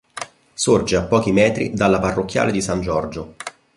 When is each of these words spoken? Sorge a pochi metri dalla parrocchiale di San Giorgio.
Sorge 0.55 0.95
a 0.95 1.03
pochi 1.03 1.31
metri 1.31 1.73
dalla 1.75 1.99
parrocchiale 1.99 2.51
di 2.51 2.59
San 2.59 2.81
Giorgio. 2.81 3.35